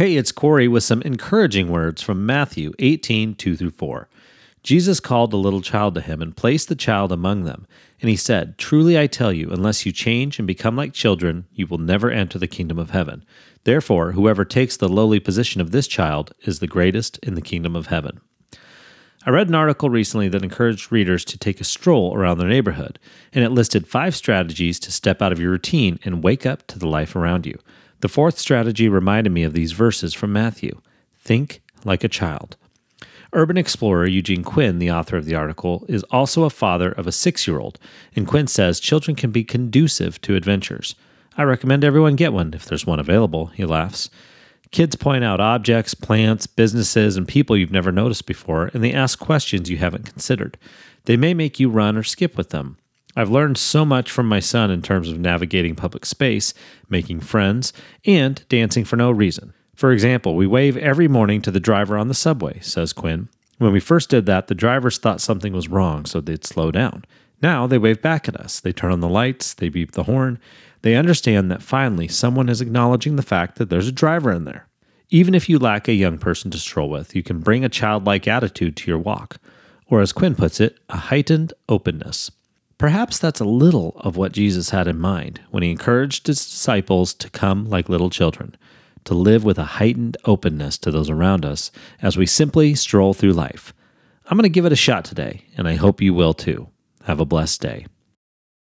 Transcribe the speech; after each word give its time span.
Hey, 0.00 0.16
it's 0.16 0.32
Corey 0.32 0.66
with 0.66 0.82
some 0.82 1.02
encouraging 1.02 1.68
words 1.68 2.00
from 2.00 2.24
Matthew 2.24 2.72
18 2.78 3.34
2 3.34 3.54
through 3.54 3.72
4. 3.72 4.08
Jesus 4.62 4.98
called 4.98 5.34
a 5.34 5.36
little 5.36 5.60
child 5.60 5.94
to 5.94 6.00
him 6.00 6.22
and 6.22 6.34
placed 6.34 6.70
the 6.70 6.74
child 6.74 7.12
among 7.12 7.44
them. 7.44 7.66
And 8.00 8.08
he 8.08 8.16
said, 8.16 8.56
Truly 8.56 8.98
I 8.98 9.06
tell 9.06 9.30
you, 9.30 9.50
unless 9.50 9.84
you 9.84 9.92
change 9.92 10.38
and 10.38 10.46
become 10.46 10.74
like 10.74 10.94
children, 10.94 11.44
you 11.52 11.66
will 11.66 11.76
never 11.76 12.10
enter 12.10 12.38
the 12.38 12.46
kingdom 12.46 12.78
of 12.78 12.92
heaven. 12.92 13.26
Therefore, 13.64 14.12
whoever 14.12 14.42
takes 14.42 14.74
the 14.74 14.88
lowly 14.88 15.20
position 15.20 15.60
of 15.60 15.70
this 15.70 15.86
child 15.86 16.32
is 16.44 16.60
the 16.60 16.66
greatest 16.66 17.18
in 17.18 17.34
the 17.34 17.42
kingdom 17.42 17.76
of 17.76 17.88
heaven. 17.88 18.22
I 19.26 19.28
read 19.28 19.48
an 19.48 19.54
article 19.54 19.90
recently 19.90 20.30
that 20.30 20.42
encouraged 20.42 20.90
readers 20.90 21.26
to 21.26 21.36
take 21.36 21.60
a 21.60 21.64
stroll 21.64 22.16
around 22.16 22.38
their 22.38 22.48
neighborhood, 22.48 22.98
and 23.34 23.44
it 23.44 23.50
listed 23.50 23.86
five 23.86 24.16
strategies 24.16 24.80
to 24.80 24.92
step 24.92 25.20
out 25.20 25.30
of 25.30 25.38
your 25.38 25.50
routine 25.50 25.98
and 26.06 26.24
wake 26.24 26.46
up 26.46 26.66
to 26.68 26.78
the 26.78 26.88
life 26.88 27.14
around 27.14 27.44
you. 27.44 27.58
The 28.00 28.08
fourth 28.08 28.38
strategy 28.38 28.88
reminded 28.88 29.30
me 29.30 29.42
of 29.42 29.52
these 29.52 29.72
verses 29.72 30.14
from 30.14 30.32
Matthew 30.32 30.80
Think 31.18 31.62
like 31.84 32.02
a 32.02 32.08
child. 32.08 32.56
Urban 33.32 33.56
explorer 33.56 34.06
Eugene 34.06 34.42
Quinn, 34.42 34.78
the 34.78 34.90
author 34.90 35.16
of 35.16 35.24
the 35.24 35.34
article, 35.34 35.84
is 35.88 36.02
also 36.04 36.44
a 36.44 36.50
father 36.50 36.90
of 36.90 37.06
a 37.06 37.12
six 37.12 37.46
year 37.46 37.60
old, 37.60 37.78
and 38.16 38.26
Quinn 38.26 38.46
says 38.46 38.80
children 38.80 39.14
can 39.14 39.30
be 39.30 39.44
conducive 39.44 40.20
to 40.22 40.34
adventures. 40.34 40.94
I 41.36 41.44
recommend 41.44 41.84
everyone 41.84 42.16
get 42.16 42.32
one 42.32 42.54
if 42.54 42.64
there's 42.64 42.86
one 42.86 42.98
available, 42.98 43.46
he 43.48 43.64
laughs. 43.64 44.10
Kids 44.72 44.96
point 44.96 45.22
out 45.22 45.40
objects, 45.40 45.94
plants, 45.94 46.46
businesses, 46.46 47.16
and 47.16 47.26
people 47.28 47.56
you've 47.56 47.70
never 47.70 47.92
noticed 47.92 48.26
before, 48.26 48.70
and 48.72 48.82
they 48.82 48.92
ask 48.92 49.18
questions 49.18 49.70
you 49.70 49.78
haven't 49.78 50.10
considered. 50.10 50.56
They 51.04 51.16
may 51.16 51.34
make 51.34 51.60
you 51.60 51.68
run 51.68 51.96
or 51.96 52.02
skip 52.02 52.36
with 52.36 52.50
them. 52.50 52.78
I've 53.20 53.28
learned 53.28 53.58
so 53.58 53.84
much 53.84 54.10
from 54.10 54.26
my 54.26 54.40
son 54.40 54.70
in 54.70 54.80
terms 54.80 55.10
of 55.10 55.18
navigating 55.20 55.76
public 55.76 56.06
space, 56.06 56.54
making 56.88 57.20
friends, 57.20 57.74
and 58.06 58.42
dancing 58.48 58.86
for 58.86 58.96
no 58.96 59.10
reason. 59.10 59.52
For 59.74 59.92
example, 59.92 60.34
we 60.34 60.46
wave 60.46 60.78
every 60.78 61.06
morning 61.06 61.42
to 61.42 61.50
the 61.50 61.60
driver 61.60 61.98
on 61.98 62.08
the 62.08 62.14
subway, 62.14 62.60
says 62.60 62.94
Quinn. 62.94 63.28
When 63.58 63.74
we 63.74 63.80
first 63.80 64.08
did 64.08 64.24
that, 64.24 64.46
the 64.46 64.54
drivers 64.54 64.96
thought 64.96 65.20
something 65.20 65.52
was 65.52 65.68
wrong, 65.68 66.06
so 66.06 66.22
they'd 66.22 66.46
slow 66.46 66.70
down. 66.70 67.04
Now 67.42 67.66
they 67.66 67.76
wave 67.76 68.00
back 68.00 68.26
at 68.26 68.36
us. 68.36 68.58
They 68.58 68.72
turn 68.72 68.90
on 68.90 69.00
the 69.00 69.08
lights, 69.08 69.52
they 69.52 69.68
beep 69.68 69.92
the 69.92 70.04
horn. 70.04 70.38
They 70.80 70.96
understand 70.96 71.50
that 71.50 71.62
finally 71.62 72.08
someone 72.08 72.48
is 72.48 72.62
acknowledging 72.62 73.16
the 73.16 73.22
fact 73.22 73.56
that 73.56 73.68
there's 73.68 73.88
a 73.88 73.92
driver 73.92 74.32
in 74.32 74.46
there. 74.46 74.66
Even 75.10 75.34
if 75.34 75.46
you 75.46 75.58
lack 75.58 75.88
a 75.88 75.92
young 75.92 76.16
person 76.16 76.50
to 76.52 76.58
stroll 76.58 76.88
with, 76.88 77.14
you 77.14 77.22
can 77.22 77.40
bring 77.40 77.66
a 77.66 77.68
childlike 77.68 78.26
attitude 78.26 78.78
to 78.78 78.90
your 78.90 78.98
walk, 78.98 79.36
or 79.88 80.00
as 80.00 80.14
Quinn 80.14 80.34
puts 80.34 80.58
it, 80.58 80.78
a 80.88 80.96
heightened 80.96 81.52
openness. 81.68 82.30
Perhaps 82.80 83.18
that's 83.18 83.40
a 83.40 83.44
little 83.44 83.92
of 83.96 84.16
what 84.16 84.32
Jesus 84.32 84.70
had 84.70 84.88
in 84.88 84.98
mind 84.98 85.42
when 85.50 85.62
he 85.62 85.70
encouraged 85.70 86.28
his 86.28 86.38
disciples 86.38 87.12
to 87.12 87.28
come 87.28 87.68
like 87.68 87.90
little 87.90 88.08
children, 88.08 88.56
to 89.04 89.12
live 89.12 89.44
with 89.44 89.58
a 89.58 89.76
heightened 89.76 90.16
openness 90.24 90.78
to 90.78 90.90
those 90.90 91.10
around 91.10 91.44
us 91.44 91.70
as 92.00 92.16
we 92.16 92.24
simply 92.24 92.74
stroll 92.74 93.12
through 93.12 93.34
life. 93.34 93.74
I'm 94.24 94.38
going 94.38 94.44
to 94.44 94.48
give 94.48 94.64
it 94.64 94.72
a 94.72 94.76
shot 94.76 95.04
today, 95.04 95.44
and 95.58 95.68
I 95.68 95.74
hope 95.74 96.00
you 96.00 96.14
will 96.14 96.32
too. 96.32 96.68
Have 97.04 97.20
a 97.20 97.26
blessed 97.26 97.60
day. 97.60 97.84